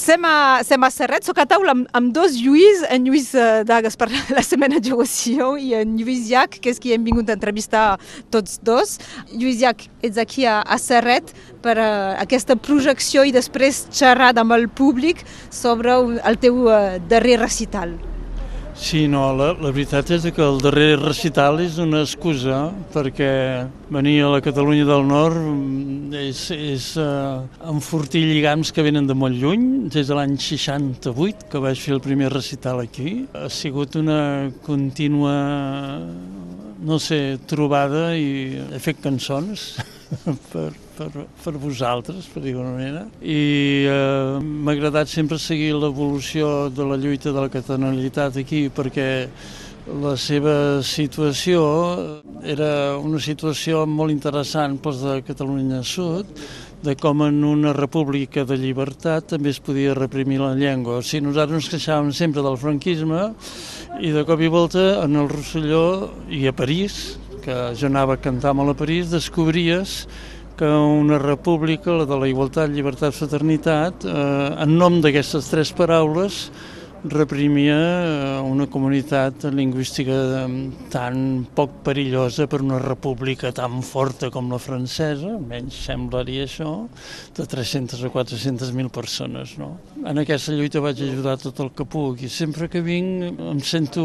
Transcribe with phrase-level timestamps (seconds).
[0.00, 3.34] Sem a, sem a Serret, soc a taula amb, amb dos Lluís, en Lluís
[3.68, 7.28] Dagas per la setmana de Joació i en Lluís Llach, que és qui hem vingut
[7.28, 7.84] a entrevistar
[8.32, 8.96] tots dos.
[9.34, 11.90] Lluís Llach, ets aquí a, a Serret per uh,
[12.22, 15.20] aquesta projecció i després xerrar amb el públic
[15.52, 17.98] sobre el teu uh, darrer recital.
[18.80, 22.62] Sí, no, la, la veritat és que el darrer recital és una excusa
[22.94, 23.28] perquè
[23.92, 29.36] venir a la Catalunya del Nord és, és uh, enfortir lligams que venen de molt
[29.36, 33.26] lluny, des de l'any 68 que vaig fer el primer recital aquí.
[33.36, 35.36] Ha sigut una contínua,
[36.80, 39.74] no sé, trobada i he fet cançons
[40.52, 41.08] per, per,
[41.44, 43.06] per vosaltres, per dir-ho manera.
[43.22, 43.40] I
[43.86, 49.10] eh, m'ha agradat sempre seguir l'evolució de la lluita de la catalanitat aquí perquè
[50.00, 51.62] la seva situació
[52.46, 56.28] era una situació molt interessant pels de Catalunya Sud,
[56.80, 61.00] de com en una república de llibertat també es podia reprimir la llengua.
[61.00, 63.26] O sigui, nosaltres ens queixàvem sempre del franquisme
[64.00, 68.22] i de cop i volta en el Rosselló i a París, que jo anava a
[68.22, 70.04] cantar molt a París, descobries
[70.60, 76.50] que una república, la de la igualtat, llibertat, fraternitat, eh, en nom d'aquestes tres paraules,
[77.04, 84.50] reprimia eh, una comunitat lingüística eh, tan poc perillosa per una república tan forta com
[84.52, 86.74] la francesa, almenys semblaria això,
[87.36, 89.56] de 300 a 400.000 persones.
[89.56, 89.78] No?
[90.04, 94.04] En aquesta lluita vaig ajudar tot el que puc i sempre que vinc em sento,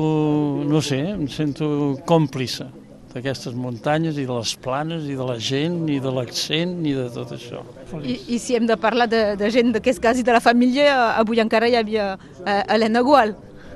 [0.64, 2.85] no sé, em sento còmplice
[3.16, 7.06] d'aquestes muntanyes i de les planes i de la gent i de l'accent i de
[7.16, 7.62] tot això.
[8.02, 11.14] I, I si hem de parlar de, de gent d'aquest cas i de la família,
[11.16, 12.10] avui encara hi havia
[12.44, 13.32] eh, Helena Gual.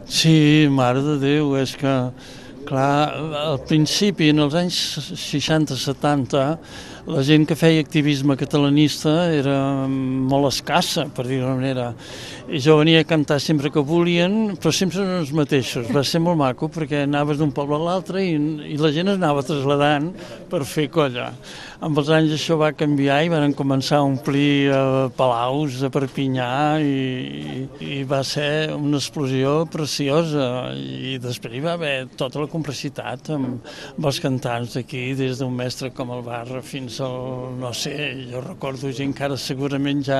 [0.09, 1.95] Sí, mare de Déu, és que,
[2.67, 2.91] clar,
[3.45, 4.81] al principi, en els anys
[5.23, 6.43] 60-70,
[7.07, 11.93] la gent que feia activisme catalanista era molt escassa, per dir-ho manera.
[12.49, 15.87] I jo venia a cantar sempre que volien, però sempre eren els mateixos.
[15.93, 18.35] Va ser molt maco perquè anaves d'un poble a l'altre i,
[18.73, 20.11] i la gent es anava trasladant
[20.49, 21.29] per fer colla.
[21.79, 26.49] Amb els anys això va canviar i van començar a omplir eh, palaus a Perpinyà
[26.83, 33.31] i, i va ser una explosió preciosa i després hi va haver tota la complexitat
[33.37, 33.61] amb,
[33.93, 37.93] amb els cantants d'aquí, des d'un mestre com el Barra fins al, no sé,
[38.31, 40.19] jo recordo gent que ara segurament ja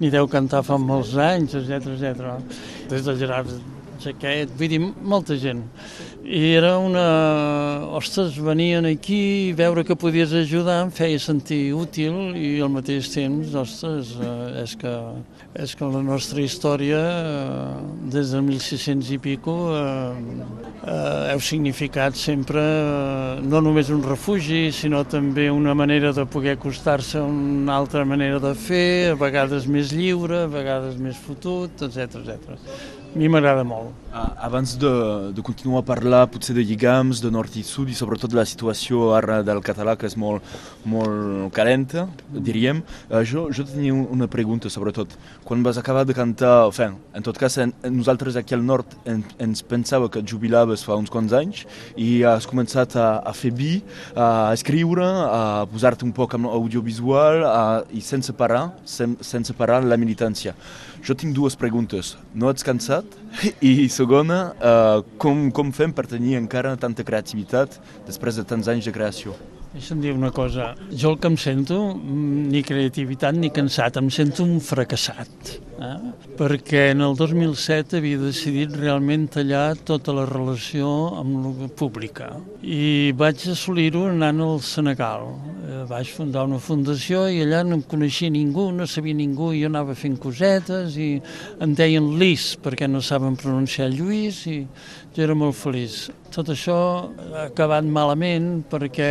[0.00, 2.30] ni deu cantar fa molts anys, etc etc.
[2.90, 3.50] Des de Gerard
[4.04, 5.64] Jaquet, vull dir, molta gent.
[6.24, 7.84] I era una...
[7.94, 13.52] Ostres, venien aquí, veure que podies ajudar em feia sentir útil i al mateix temps,
[13.60, 14.92] ostres, eh, és que,
[15.60, 19.84] és que la nostra història, eh, des de 1600 i pico, eh,
[20.80, 22.64] eh, heu significat sempre
[23.44, 28.40] no només un refugi, sinó també una manera de poder acostar-se a una altra manera
[28.40, 33.03] de fer, a vegades més lliure, a vegades més fotut, etc etc.
[33.14, 33.92] A mi m'agrada molt.
[34.10, 34.90] Ah, abans de,
[35.34, 38.44] de continuar a parlar potser de lligams, de nord i sud i sobretot de la
[38.46, 40.42] situació ara del català que és molt,
[40.90, 42.80] molt calenta, diríem,
[43.12, 45.14] uh, jo, jo tenia una pregunta sobretot.
[45.46, 49.22] Quan vas acabar de cantar, enfin, en tot cas en, nosaltres aquí al nord en,
[49.38, 51.62] ens pensava que et jubilaves fa uns quants anys
[51.94, 53.76] i has començat a, a fer vi,
[54.18, 57.62] a escriure, a posar-te un poc amb audiovisual a,
[57.94, 60.58] i sense parar, sen, sense parar la militància.
[61.04, 62.14] Jo tinc dues preguntes.
[62.32, 63.04] No ets cansat?
[63.60, 67.76] I segona, uh, com, com fem per tenir encara tanta creativitat
[68.06, 69.36] després de tants anys de creació?
[69.74, 70.70] Deixa'm dir una cosa.
[70.94, 75.56] Jo el que em sento, mm, ni creativitat ni cansat, em sento un fracassat.
[75.74, 75.94] Eh?
[76.38, 82.30] Perquè en el 2007 havia decidit realment tallar tota la relació amb la pública.
[82.62, 85.26] I vaig assolir-ho anant al Senegal.
[85.64, 89.64] Eh, vaig fundar una fundació i allà no em coneixia ningú, no sabia ningú, i
[89.64, 91.10] jo anava fent cosetes i
[91.64, 94.60] em deien Lis perquè no saben pronunciar Lluís i
[95.14, 96.08] jo era molt feliç.
[96.34, 96.78] Tot això
[97.34, 99.10] ha acabat malament perquè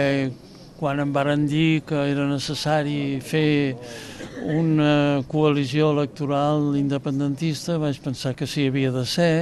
[0.79, 3.75] quan em varen dir que era necessari fer
[4.53, 9.33] una coalició electoral independentista, vaig pensar que sí havia de ser,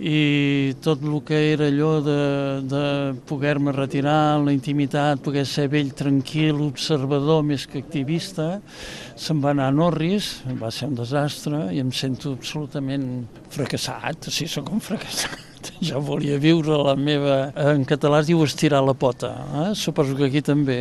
[0.00, 2.20] i tot el que era allò de,
[2.64, 2.84] de
[3.28, 8.48] poder-me retirar en la intimitat, poder ser vell tranquil, observador més que activista,
[9.20, 14.48] se'n va anar a Norris, va ser un desastre i em sento absolutament fracassat, sí,
[14.48, 15.49] sóc un fracassat.
[15.88, 17.38] jo volia viure la meva...
[17.70, 19.32] En català es diu estirar la pota.
[19.62, 19.66] Eh?
[19.78, 20.78] Suposo que aquí també.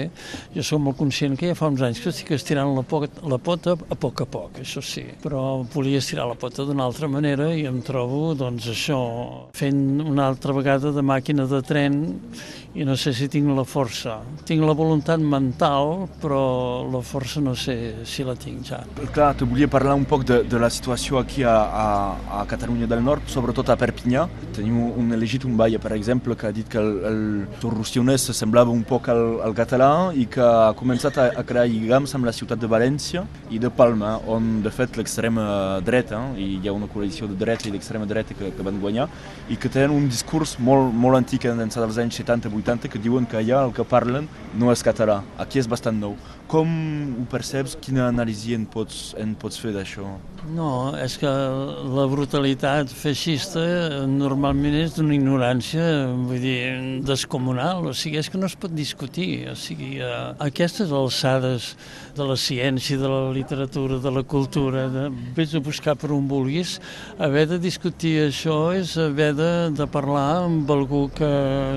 [0.55, 3.39] Jo sóc molt conscient que ja fa uns anys que estic estirant la pota, la
[3.41, 5.05] pota a poc a poc, això sí.
[5.23, 9.01] Però volia estirar la pota d'una altra manera i em trobo, doncs, això,
[9.57, 12.01] fent una altra vegada de màquina de tren
[12.77, 14.19] i no sé si tinc la força.
[14.45, 16.41] Tinc la voluntat mental, però
[16.91, 18.83] la força no sé si la tinc ja.
[19.15, 21.87] Clar, te volia parlar un poc de, de la situació aquí a, a,
[22.41, 24.27] a Catalunya del Nord, sobretot a Perpinyà.
[24.55, 27.21] Tenim un elegit, un baia, per exemple, que ha dit que el, el
[27.61, 32.15] torrostionès semblava un poc al, al català i que ha començat a, a crear lligams
[32.15, 35.45] amb la ciutat de València i de Palma, on, de fet, l'extrema
[35.85, 39.09] dreta, i hi ha una coalició de dreta i d'extrema dreta que, que van guanyar,
[39.49, 43.27] i que tenen un discurs molt, molt antic d'ençà dels anys 70 80 que diuen
[43.29, 44.27] que allà el que parlen
[44.59, 45.21] no és català.
[45.39, 46.17] Aquí és bastant nou.
[46.49, 46.69] Com
[47.21, 47.75] ho perceps?
[47.77, 50.07] Quina anàlisi en pots, en pots fer d'això?
[50.49, 53.61] No, és que la brutalitat feixista
[54.09, 55.83] normalment és d'una ignorància,
[56.25, 60.89] vull dir, descomunal, o sigui, és que no es pot discutir, o sigui, a aquestes
[60.95, 61.75] alçades
[62.17, 65.05] de la ciència, de la literatura, de la cultura, de,
[65.37, 66.77] vés a buscar per on vulguis,
[67.21, 71.29] haver de discutir això és haver de, de parlar amb algú que,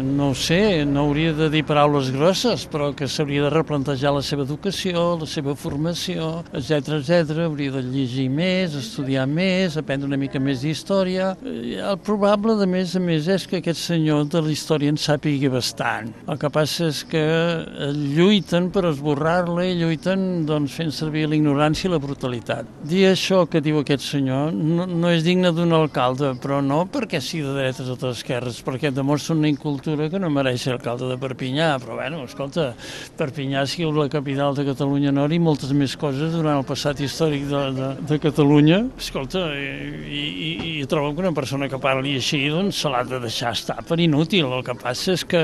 [0.07, 4.47] no sé, no hauria de dir paraules grosses, però que s'hauria de replantejar la seva
[4.47, 7.45] educació, la seva formació, etc etc.
[7.47, 11.33] hauria de llegir més, estudiar més, aprendre una mica més d'història.
[11.43, 15.51] El probable, de més a més, és que aquest senyor de la història en sàpigui
[15.53, 16.13] bastant.
[16.29, 17.25] El que passa és que
[17.97, 22.69] lluiten per esborrar-la i lluiten doncs, fent servir l'ignorància i la brutalitat.
[22.89, 27.21] Dir això que diu aquest senyor no, no és digne d'un alcalde, però no perquè
[27.23, 31.19] sigui de dretes o d'esquerres, perquè demostra una incultura que no mereix ser alcalde de
[31.21, 32.73] Perpinyà, però bueno, escolta,
[33.19, 37.01] Perpinyà ha sigut la capital de Catalunya Nord i moltes més coses durant el passat
[37.03, 38.83] històric de, de, de Catalunya.
[39.01, 40.51] Escolta, i, i,
[40.83, 44.01] i trobo que una persona que parli així, doncs se l'ha de deixar estar per
[44.03, 44.51] inútil.
[44.53, 45.43] El que passa és que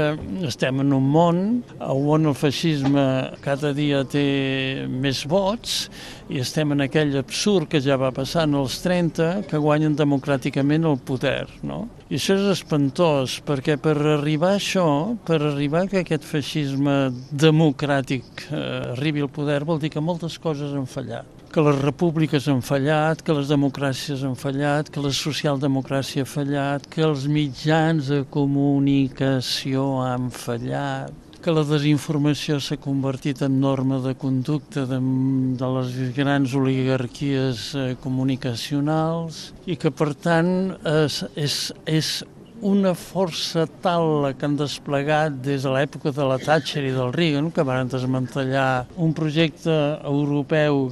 [0.48, 1.42] estem en un món
[1.78, 3.04] on el feixisme
[3.44, 5.84] cada dia té més vots
[6.28, 10.84] i estem en aquell absurd que ja va passar en els 30, que guanyen democràticament
[10.88, 11.86] el poder, no?
[12.08, 14.86] I això és espantós, perquè per arribar a això,
[15.28, 20.74] per arribar que aquest feixisme democràtic eh, arribi al poder, vol dir que moltes coses
[20.76, 21.36] han fallat.
[21.54, 26.84] Que les repúbliques han fallat, que les democràcies han fallat, que la socialdemocràcia ha fallat,
[26.92, 34.14] que els mitjans de comunicació han fallat, que la desinformació s'ha convertit en norma de
[34.18, 34.98] conducta de,
[35.60, 39.38] de les grans oligarquies eh, comunicacionals
[39.70, 40.50] i que, per tant,
[40.82, 42.10] és, és, és
[42.60, 47.52] una força tal que han desplegat des de l'època de la Thatcher i del Reagan,
[47.54, 50.88] que van desmantellar un projecte europeu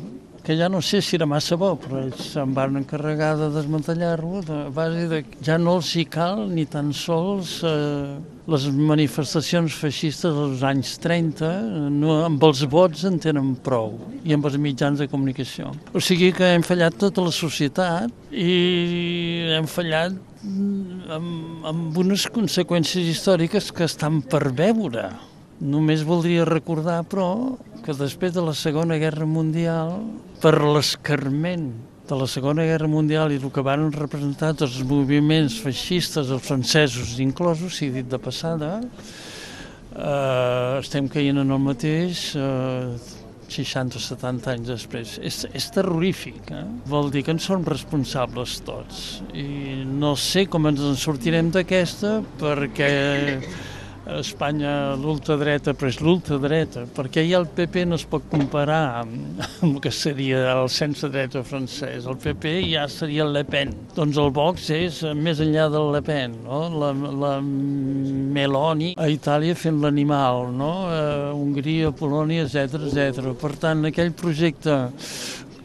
[0.46, 4.44] que ja no sé si era massa bo, però ells se'n van encarregar de desmantellar-lo,
[4.46, 8.14] de base de ja no els hi cal ni tan sols eh,
[8.46, 11.50] les manifestacions feixistes dels anys 30,
[11.90, 15.74] no, amb els vots en tenen prou, i amb els mitjans de comunicació.
[15.90, 20.14] O sigui que hem fallat tota la societat i hem fallat
[21.12, 25.10] amb, amb unes conseqüències històriques que estan per veure.
[25.60, 29.94] Només voldria recordar, però, que després de la Segona Guerra Mundial,
[30.42, 31.70] per l'escarment
[32.06, 36.44] de la Segona Guerra Mundial i el que van representar tots els moviments feixistes, els
[36.44, 38.76] francesos inclosos, si dit de passada,
[39.96, 43.15] eh, estem caient en el mateix eh,
[43.52, 45.16] 60 o 70 anys després.
[45.22, 46.64] És, és terrorífic, eh?
[46.90, 49.04] Vol dir que en som responsables tots.
[49.36, 52.92] I no sé com ens en sortirem d'aquesta perquè
[54.06, 59.40] a Espanya l'ultradreta, però és l'ultradreta, perquè ja el PP no es pot comparar amb,
[59.64, 62.06] amb el que seria el centre-dreta francès.
[62.06, 63.74] El PP ja seria el Le Pen.
[63.96, 66.62] Doncs el Vox és més enllà del Le Pen, no?
[66.82, 70.72] la, la Meloni a Itàlia fent l'animal, no?
[70.86, 71.02] a
[71.34, 73.34] Hongria, Polònia, etc etc.
[73.40, 74.78] Per tant, aquell projecte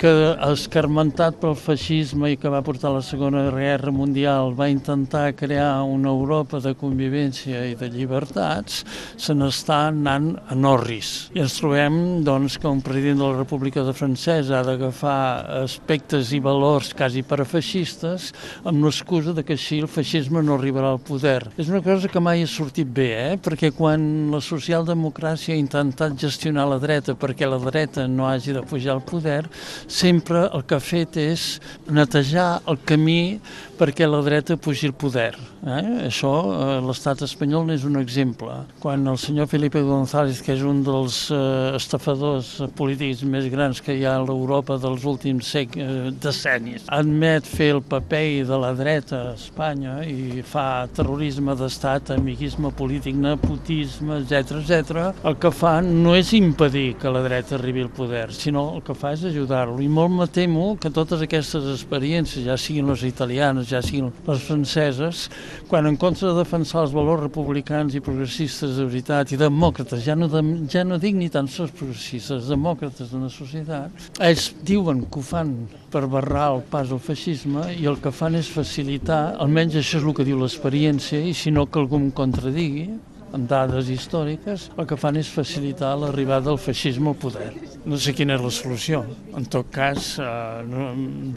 [0.01, 0.12] que
[0.48, 6.10] escarmentat pel feixisme i que va portar la Segona Guerra Mundial va intentar crear una
[6.10, 8.79] Europa de convivència i de llibertats,
[9.22, 11.29] se n'està anant a Norris.
[11.38, 15.20] I ens trobem doncs, que un president de la República de Francesa ha d'agafar
[15.60, 18.31] aspectes i valors quasi parafeixistes
[18.65, 21.43] amb l'excusa de que així el feixisme no arribarà al poder.
[21.62, 23.38] És una cosa que mai ha sortit bé, eh?
[23.38, 28.65] perquè quan la socialdemocràcia ha intentat gestionar la dreta perquè la dreta no hagi de
[28.65, 29.43] pujar al poder,
[29.91, 31.45] sempre el que ha fet és
[31.91, 33.39] netejar el camí
[33.81, 35.33] perquè la dreta pugi al poder.
[35.65, 36.05] Eh?
[36.05, 38.53] Això, eh, l'estat espanyol n'és un exemple.
[38.81, 43.95] Quan el senyor Felipe González, que és un dels eh, estafadors polítics més grans que
[43.97, 48.71] hi ha a l'Europa dels últims sec, eh, decennis, admet fer el paper de la
[48.77, 55.09] dreta a Espanya i fa terrorisme d'estat, amiguisme polític, nepotisme, etc etc.
[55.25, 58.93] el que fa no és impedir que la dreta arribi al poder, sinó el que
[58.93, 59.79] fa és ajudar-lo.
[59.81, 64.46] I molt me temo que totes aquestes experiències, ja siguin les italianes, ja siguin les
[64.46, 65.28] franceses,
[65.70, 70.16] quan en contra de defensar els valors republicans i progressistes de veritat i demòcrates, ja
[70.18, 75.06] no, de, ja no dic ni tan sols progressistes, demòcrates de la societat, ells diuen
[75.08, 75.56] que ho fan
[75.92, 80.08] per barrar el pas al feixisme i el que fan és facilitar, almenys això és
[80.08, 82.90] el que diu l'experiència, i si no que algú em contradigui,
[83.31, 87.50] amb dades històriques, el que fan és facilitar l'arribada del feixisme al poder.
[87.85, 89.01] No sé quina és la solució.
[89.38, 90.63] En tot cas, eh,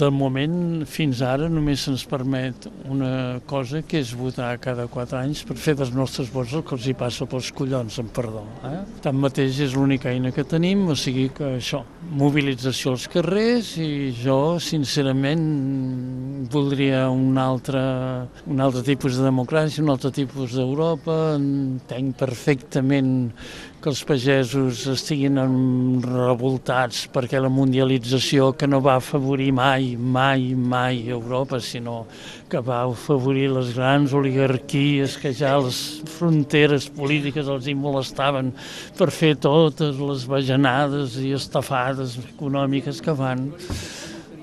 [0.00, 5.44] de moment, fins ara, només se'ns permet una cosa que és votar cada quatre anys
[5.44, 8.44] per fer dels nostres vots el que els hi passa pels collons, en perdó.
[8.64, 8.80] Eh?
[9.02, 14.58] Tanmateix és l'única eina que tenim, o sigui que això, mobilització als carrers i jo,
[14.60, 15.44] sincerament,
[16.50, 17.80] voldria un altre,
[18.46, 23.32] un altre tipus de democràcia, un altre tipus d'Europa, entenc perfectament
[23.84, 25.36] que els pagesos estiguin
[26.00, 32.06] revoltats perquè la mundialització que no va afavorir mai, mai, mai Europa, sinó
[32.48, 35.82] que va afavorir les grans oligarquies que ja les
[36.16, 38.54] fronteres polítiques els hi molestaven
[38.96, 43.50] per fer totes les bajanades i estafades econòmiques que van,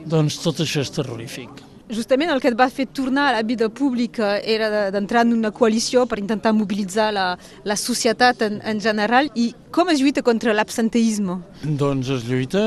[0.06, 3.70] doncs tot això és terrorífic justament el que et va fer tornar a la vida
[3.70, 7.28] pública era d'entrar en una coalició per intentar mobilitzar la,
[7.64, 11.40] la societat en, en general i com es lluita contra l'absenteisme?
[11.64, 12.62] Doncs es lluita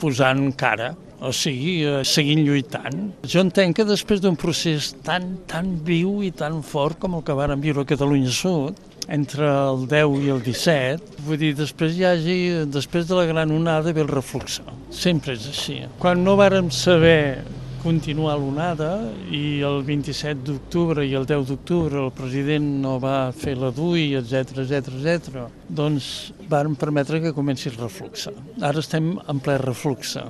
[0.00, 0.92] posant cara,
[1.24, 3.06] o sigui, eh, seguint lluitant.
[3.24, 7.36] Jo entenc que després d'un procés tan, tan viu i tan fort com el que
[7.36, 12.06] varen viure a Catalunya Sud, entre el 10 i el 17, vull dir, després hi
[12.08, 12.38] hagi,
[12.72, 14.60] després de la gran onada ve el reflux.
[14.94, 15.82] Sempre és així.
[16.00, 17.44] Quan no vàrem saber
[17.84, 18.94] continuar l'onada
[19.28, 24.14] i el 27 d'octubre i el 10 d'octubre el president no va fer la DUI,
[24.16, 25.42] etc etc etc.
[25.68, 26.06] doncs
[26.48, 28.32] varen permetre que comenci el refluxe.
[28.64, 30.24] Ara estem en ple refluxe.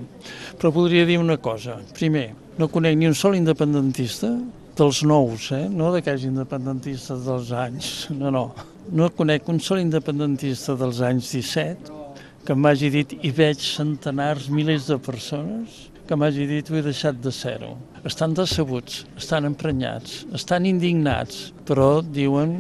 [0.58, 1.78] Però podria dir una cosa.
[1.94, 4.32] Primer, no conec ni un sol independentista
[4.74, 5.68] dels nous, eh?
[5.70, 8.48] no d'aquells independentistes dels anys, no, no.
[8.90, 12.02] No conec un sol independentista dels anys 17
[12.44, 17.20] que m'hagi dit i veig centenars, milers de persones que m'hagi dit ho he deixat
[17.24, 17.74] de ser-ho.
[18.04, 22.58] Estan decebuts, estan emprenyats, estan indignats, però diuen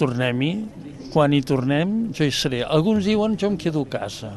[0.00, 0.52] tornem-hi,
[1.12, 2.62] quan hi tornem jo hi seré.
[2.64, 4.32] Alguns diuen jo em quedo a casa,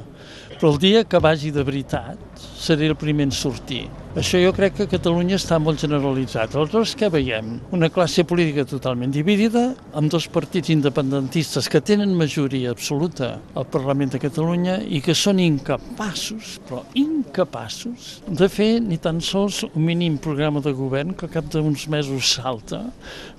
[0.55, 3.85] però el dia que vagi de veritat seré el primer en sortir.
[4.15, 6.53] Això jo crec que a Catalunya està molt generalitzat.
[6.55, 7.57] Aleshores, què veiem?
[7.75, 14.13] Una classe política totalment dividida, amb dos partits independentistes que tenen majoria absoluta al Parlament
[14.13, 20.15] de Catalunya i que són incapaços, però incapaços, de fer ni tan sols un mínim
[20.15, 22.85] programa de govern que cap d'uns mesos salta,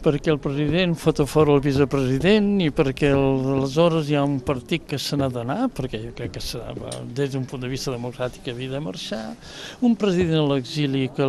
[0.04, 4.84] perquè el president fot a fora el vicepresident i perquè aleshores hi ha un partit
[4.92, 6.44] que se n'ha d'anar, perquè jo crec que
[7.16, 9.24] des d'un punt de vista democràtic de marxar,
[9.86, 11.26] un president electe l'exili que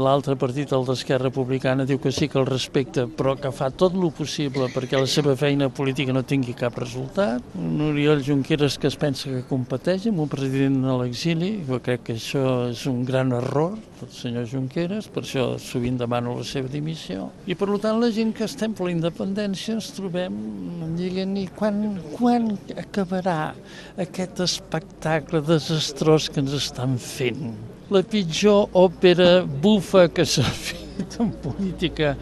[0.00, 3.94] l'altre partit, el d'Esquerra Republicana, diu que sí que el respecta, però que fa tot
[3.94, 7.44] el possible perquè la seva feina política no tingui cap resultat.
[7.58, 12.08] Un Oriol Junqueras que es pensa que competeix amb un president a l'exili, jo crec
[12.08, 16.70] que això és un gran error del senyor Junqueras, per això sovint demano la seva
[16.72, 17.28] dimissió.
[17.46, 20.36] I per tant la gent que estem per la independència ens trobem
[20.96, 21.82] dient i quan,
[22.16, 22.50] quan
[22.80, 23.52] acabarà
[24.00, 27.50] aquest espectacle desastrós que ens estan fent?
[27.90, 32.14] la pitjor òpera bufa que s'ha fet en política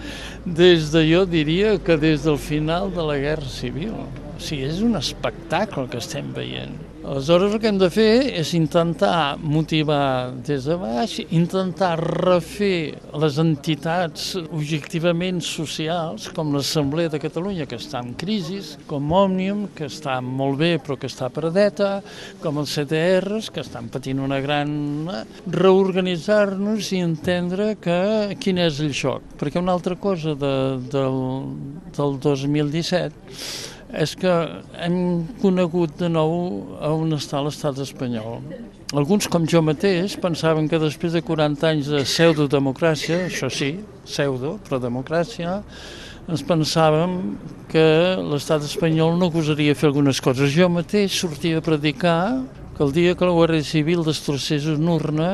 [0.45, 3.93] des de, jo diria, que des del final de la Guerra Civil.
[3.93, 6.77] O sigui, és un espectacle que estem veient.
[7.09, 13.39] Aleshores el que hem de fer és intentar motivar des de baix, intentar refer les
[13.41, 18.59] entitats objectivament socials, com l'Assemblea de Catalunya, que està en crisi,
[18.91, 22.03] com Òmnium, que està molt bé però que està perdeta,
[22.43, 24.77] com els CTRs, que estan patint una gran...
[25.49, 29.25] reorganitzar-nos i entendre que quin és el xoc.
[29.41, 30.55] Perquè una altra cosa de,
[30.93, 31.19] del,
[31.97, 34.31] del 2017 és que
[34.85, 36.33] hem conegut de nou
[36.85, 38.43] on està l'estat espanyol.
[38.93, 44.57] Alguns, com jo mateix, pensaven que després de 40 anys de pseudodemocràcia, això sí, pseudo,
[44.65, 45.59] però democràcia,
[46.29, 47.19] ens pensàvem
[47.73, 47.85] que
[48.29, 50.53] l'estat espanyol no gosaria fer algunes coses.
[50.53, 52.45] Jo mateix sortia a predicar
[52.77, 55.31] que el dia que la Guàrdia Civil destrossés una urna,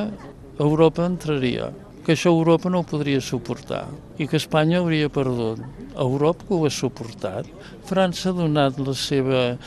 [0.59, 1.73] Europa entraria
[2.05, 3.87] que això Europa no ho podria suportar
[4.21, 5.63] i que Espanya hauria perdut.
[5.97, 7.49] Europa ho ha suportat.
[7.89, 9.59] França ha donat la seva eh,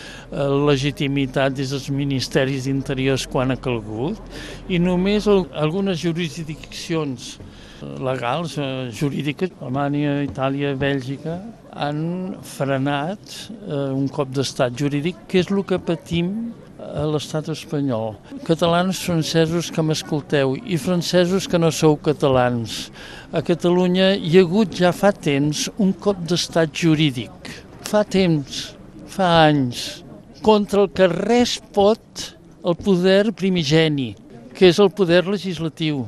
[0.69, 4.21] legitimitat des dels ministeris d'interiors quan ha calgut
[4.69, 7.35] i només algunes jurisdiccions
[7.81, 11.41] legals, eh, jurídiques, Alemanya, Itàlia, Bèlgica,
[11.77, 16.31] han frenat eh, un cop d'estat jurídic, que és el que patim
[16.77, 18.15] a l'estat espanyol.
[18.45, 22.87] Catalans, francesos que m'escolteu i francesos que no sou catalans.
[23.33, 27.51] A Catalunya hi ha hagut ja fa temps un cop d'estat jurídic.
[27.87, 28.75] Fa temps,
[29.09, 30.03] fa anys,
[30.45, 34.13] contra el que res pot el poder primigeni,
[34.53, 36.05] que és el poder legislatiu.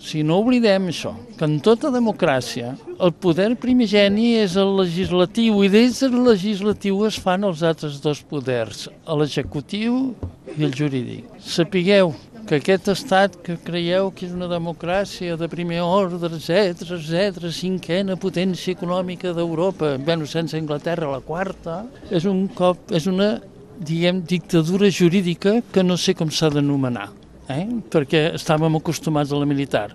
[0.00, 5.70] Si no oblidem això, que en tota democràcia el poder primigeni és el legislatiu i
[5.72, 10.14] des del legislatiu es fan els altres dos poders, l'executiu
[10.56, 11.28] i el jurídic.
[11.40, 12.14] Sapigueu
[12.46, 18.16] que aquest estat que creieu que és una democràcia de primer ordre, etc etc, cinquena
[18.16, 23.34] potència econòmica d'Europa, bueno, sense Anglaterra la quarta, és un cop, és una
[23.76, 27.10] diguem, dictadura jurídica que no sé com s'ha d'anomenar
[27.52, 27.64] eh?
[27.92, 29.90] perquè estàvem acostumats a la militar.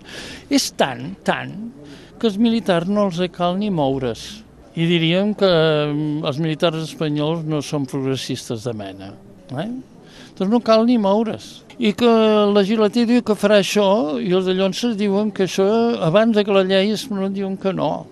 [0.49, 1.55] És tant, tant,
[2.19, 4.43] que els militars no els cal ni moure's.
[4.77, 9.11] I diríem que mm, els militars espanyols no són progressistes de mena.
[9.51, 9.67] Eh?
[10.37, 11.61] Doncs no cal ni moure's.
[11.81, 15.65] I que el legislatiu diu que farà això i els de Llonses diuen que això,
[16.05, 18.05] abans de que la llei es diuen que no.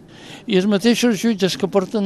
[0.49, 2.05] I els mateixos jutges que porten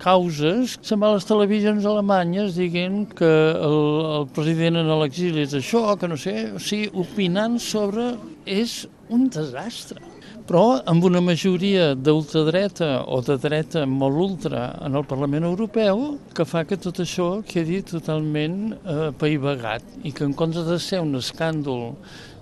[0.00, 3.76] causes se'n van a les televisions alemanyes dient que el,
[4.16, 8.14] el president en l'exili és això, que no sé, o sigui, opinant sobre...
[8.48, 10.00] És un desastre.
[10.48, 16.46] Però amb una majoria d'ultradreta o de dreta molt ultra en el Parlament Europeu que
[16.48, 21.18] fa que tot això quedi totalment eh, paivagat i que en comptes de ser un
[21.20, 21.90] escàndol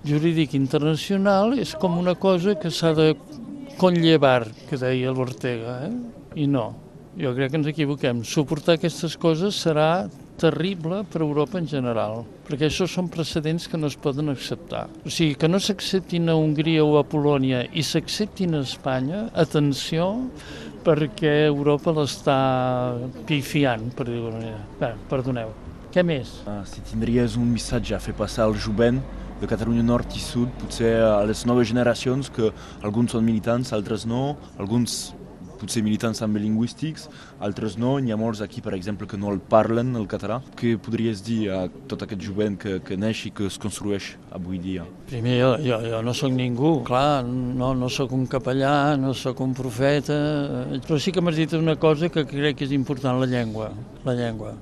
[0.07, 3.15] jurídic internacional és com una cosa que s'ha de
[3.81, 5.95] conllevar, que deia l'Ortega, eh?
[6.41, 6.73] i no.
[7.15, 8.25] Jo crec que ens equivoquem.
[8.27, 10.07] Suportar aquestes coses serà
[10.41, 14.89] terrible per a Europa en general, perquè això són precedents que no es poden acceptar.
[15.07, 20.11] O sigui, que no s'acceptin a Hongria o a Polònia i s'acceptin a Espanya, atenció,
[20.85, 22.39] perquè Europa l'està
[23.29, 24.35] pifiant, per dir-ho
[24.81, 25.55] Bé, perdoneu.
[25.95, 26.41] Què més?
[26.51, 28.99] Ah, si tindries un missatge a fer passar al jovent
[29.41, 34.07] de Catalunya Nord i Sud, potser a les noves generacions, que alguns són militants, altres
[34.07, 35.15] no, alguns
[35.65, 37.09] potser militants també lingüístics,
[37.45, 40.41] altres no, n'hi ha molts aquí, per exemple, que no el parlen, el català.
[40.59, 44.61] Què podries dir a tot aquest jovent que, que neix i que es construeix avui
[44.63, 44.87] dia?
[45.11, 49.41] Primer, jo, jo, jo no sóc ningú, clar, no, no sóc un capellà, no sóc
[49.45, 50.19] un profeta,
[50.85, 53.73] però sí que m'has dit una cosa que crec que és important, la llengua,
[54.05, 54.55] la llengua.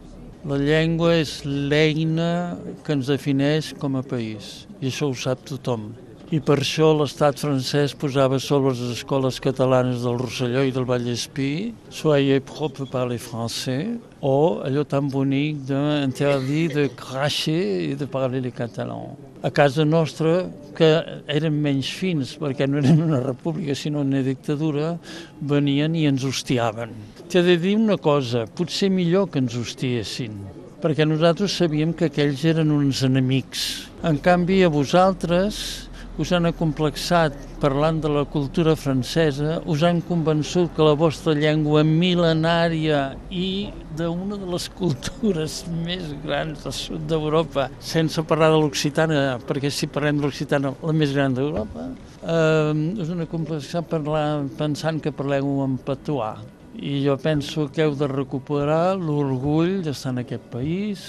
[0.43, 5.93] La llengua és l'eina que ens defineix com a país i això ho sap tothom.
[6.33, 11.75] I per això l'estat francès posava sobre les escoles catalanes del Rosselló i del Vallespí
[11.93, 18.55] Soyez propre parler français o allò tan bonic d'interdit de cracher i de parler le
[18.57, 18.97] català.
[19.45, 20.89] A casa nostra, que
[21.29, 24.95] eren menys fins perquè no eren una república sinó una dictadura,
[25.37, 26.97] venien i ens hostiaven
[27.29, 30.41] T'he de dir una cosa, potser millor que ens hostiessin,
[30.81, 33.91] perquè nosaltres sabíem que aquells eren uns enemics.
[34.01, 40.73] En canvi, a vosaltres us han acomplexat parlant de la cultura francesa, us han convençut
[40.77, 47.69] que la vostra llengua mil·lenària i d'una de les cultures més grans del sud d'Europa,
[47.81, 51.91] sense parlar de l'occitana, perquè si parlem de l'occitana, la més gran d'Europa,
[52.23, 52.73] eh,
[53.03, 54.27] us han acomplexat parlar,
[54.59, 56.35] pensant que parleu en patuà
[56.75, 61.03] i jo penso que heu de recuperar l'orgull d'estar en aquest país,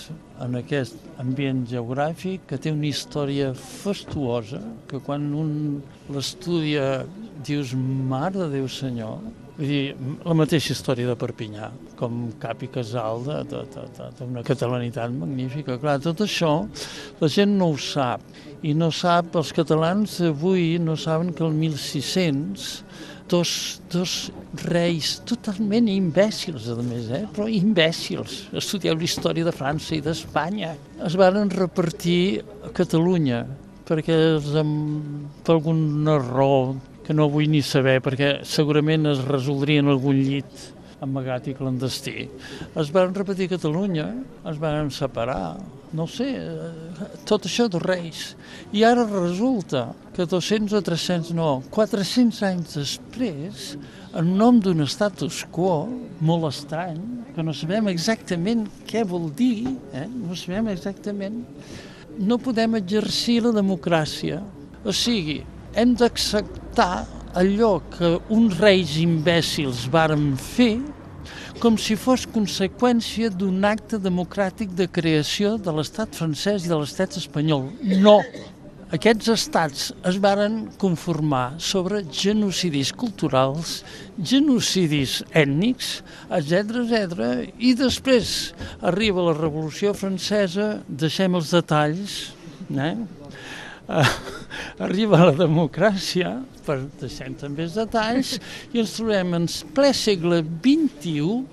[0.43, 5.53] en aquest ambient geogràfic, que té una història fastuosa, que quan un
[6.11, 7.05] l'estudia
[7.47, 9.23] dius, mare de Déu senyor,
[9.53, 9.93] Vull dir,
[10.25, 11.67] la mateixa història de Perpinyà,
[11.99, 15.75] com cap i casal d'una catalanitat magnífica.
[15.77, 16.63] Clar, tot això
[17.19, 18.23] la gent no ho sap,
[18.65, 22.65] i no sap, els catalans avui no saben que el 1600
[23.29, 24.31] dos, dos
[24.67, 27.23] reis totalment imbècils, a més, eh?
[27.33, 28.47] però imbècils.
[28.59, 30.73] Estudieu la història de França i d'Espanya.
[31.03, 33.43] Es van repartir a Catalunya
[33.83, 34.53] perquè els,
[35.43, 40.69] per alguna raó que no vull ni saber, perquè segurament es resoldria en algun llit
[41.03, 42.29] amagat i clandestí.
[42.79, 44.07] Es van repetir Catalunya,
[44.47, 45.57] es van separar,
[45.93, 48.33] no sé, eh, tot això de Reis.
[48.73, 53.73] I ara resulta que 200 o 300, no, 400 anys després,
[54.17, 55.85] en nom d'un status quo
[56.21, 56.99] molt estrany,
[57.33, 60.05] que no sabem exactament què vol dir, eh?
[60.09, 61.41] no sabem exactament,
[62.19, 64.41] no podem exercir la democràcia.
[64.85, 65.39] O sigui,
[65.73, 70.77] hem d'acceptar allò que uns reis imbècils varen fer
[71.63, 77.15] com si fos conseqüència d'un acte democràtic de creació de l'estat francès i de l'estat
[77.21, 77.69] espanyol.
[78.03, 78.17] No!
[78.93, 83.77] Aquests estats es varen conformar sobre genocidis culturals,
[84.19, 85.93] genocidis ètnics,
[86.35, 87.31] etc etc.
[87.55, 88.51] i després
[88.91, 92.19] arriba la Revolució Francesa, deixem els detalls,
[92.75, 92.93] eh?
[93.87, 94.11] Uh,
[94.83, 96.35] arriba la democràcia,
[96.67, 98.35] per deixem també els detalls,
[98.75, 101.52] i ens trobem en ple segle XXI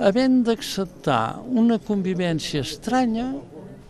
[0.00, 3.34] havent d'acceptar una convivència estranya,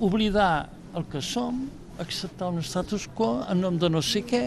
[0.02, 1.68] oblidar el que som,
[2.00, 4.42] acceptar un status quo en nom de no sé què,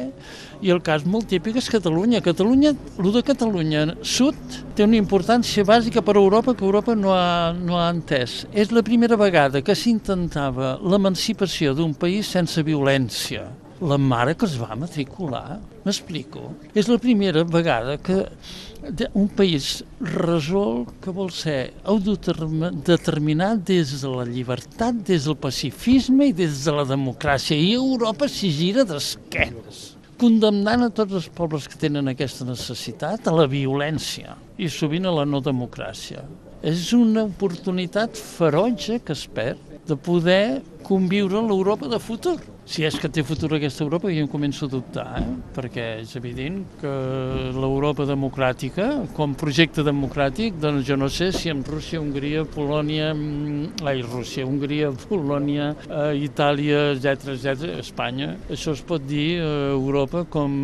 [0.66, 2.24] i el cas molt típic és Catalunya.
[2.26, 7.14] Catalunya, el de Catalunya Sud té una importància bàsica per a Europa que Europa no
[7.14, 8.44] ha, no ha entès.
[8.52, 13.46] És la primera vegada que s'intentava l'emancipació d'un país sense violència
[13.84, 16.52] la mare que es va matricular, m'explico?
[16.74, 18.24] És la primera vegada que
[19.14, 26.36] un país resol que vol ser autodeterminat des de la llibertat, des del pacifisme i
[26.36, 27.56] des de la democràcia.
[27.56, 29.94] I Europa s'hi gira d'esquenes
[30.24, 35.12] condemnant a tots els pobles que tenen aquesta necessitat a la violència i sovint a
[35.12, 36.24] la no democràcia.
[36.64, 42.38] És una oportunitat ferotge que es perd de poder conviure l'Europa de futur.
[42.64, 45.24] Si és que té futur aquesta Europa, jo em començo a dubtar, eh?
[45.56, 46.92] perquè és evident que
[47.58, 48.86] l'Europa democràtica,
[49.18, 54.46] com projecte democràtic, doncs jo no sé si amb Rússia, Hongria, Polònia, mm, ai, Rússia,
[54.48, 60.56] Hongria, Polònia, eh, Itàlia, etc etc, Espanya, això es pot dir eh, Europa com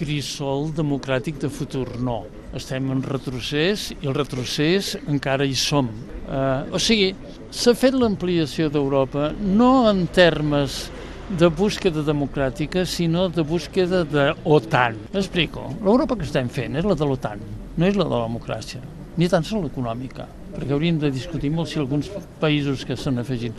[0.00, 1.90] crisol democràtic de futur.
[2.00, 2.22] No,
[2.56, 5.92] estem en retrocés i el retrocés encara hi som.
[6.24, 7.12] Eh, o sigui,
[7.52, 10.86] s'ha fet l'ampliació d'Europa no en termes
[11.30, 14.98] de búsqueda democràtica, sinó de búsqueda d'OTAN.
[15.14, 15.68] M'explico.
[15.84, 17.40] L'Europa que estem fent és la de l'OTAN,
[17.76, 18.82] no és la de la democràcia,
[19.16, 22.10] ni tan sols l'econòmica, perquè hauríem de discutir molt si alguns
[22.42, 23.56] països que s'han afegit.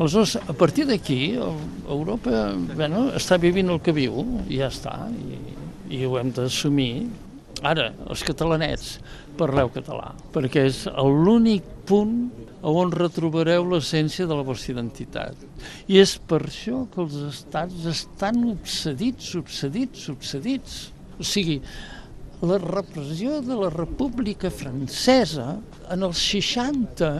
[0.00, 5.40] Aleshores, a partir d'aquí, Europa bueno, està vivint el que viu, i ja està, i,
[6.00, 7.06] i ho hem d'assumir.
[7.60, 8.94] Ara, els catalanets,
[9.36, 12.16] parleu català, perquè és l'únic punt
[12.62, 15.46] on retrobareu l'essència de la vostra identitat.
[15.90, 20.76] I és per això que els estats estan obsedits, obsedits, obsedits.
[21.20, 21.58] O sigui,
[22.40, 25.58] la repressió de la República Francesa
[25.92, 27.10] en els 60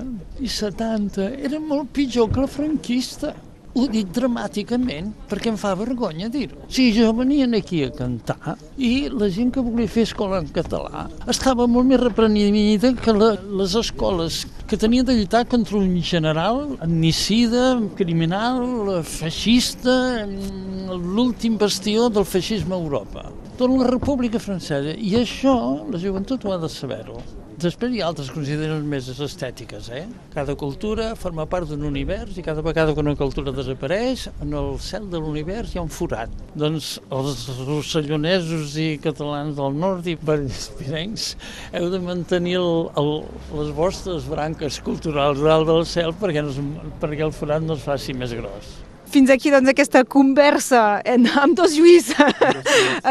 [0.40, 3.34] i 70 era molt pitjor que la franquista.
[3.70, 6.64] Ho dic dramàticament perquè em fa vergonya dir-ho.
[6.72, 11.04] Si jo venia aquí a cantar i la gent que volia fer escola en català
[11.30, 16.76] estava molt més reprenida que la, les escoles que tenien de lluitar contra un general
[16.78, 19.96] etnicida, criminal, feixista,
[20.94, 23.24] l'últim bastió del feixisme a Europa.
[23.60, 24.94] Tota la República Francesa.
[24.96, 25.52] I això
[25.92, 27.18] la joventut ho ha de saber-ho.
[27.60, 29.90] Després hi ha altres consideracions més estètiques.
[29.92, 30.06] Eh?
[30.32, 34.72] Cada cultura forma part d'un univers i cada vegada que una cultura desapareix, en el
[34.80, 36.32] cel de l'univers hi ha un forat.
[36.56, 41.34] Doncs els rossellonesos i catalans del nord i pirencs
[41.76, 43.16] heu de mantenir el, el,
[43.60, 48.16] les vostres branques culturals dalt del cel perquè, no, perquè el forat no es faci
[48.16, 48.78] més gros.
[49.10, 52.12] Fins aquí doncs, aquesta conversa en, amb dos Lluís,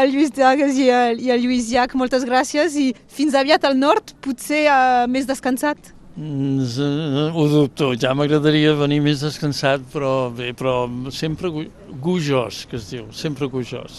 [0.00, 1.92] el Lluís Dagas i el, i el Lluís Llach.
[2.00, 5.92] Moltes gràcies i fins aviat al nord, potser uh, més descansat.
[6.20, 10.82] Mm, ho dubto, ja m'agradaria venir més descansat, però bé, però
[11.12, 11.48] sempre
[12.02, 13.98] gujós, que es diu, sempre gujós.